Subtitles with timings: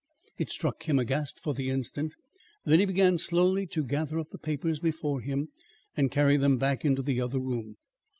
[0.39, 2.15] It struck him aghast for the instant,
[2.65, 5.49] then he began slowly to gather up the papers before him
[5.95, 7.77] and carry them back into the other room.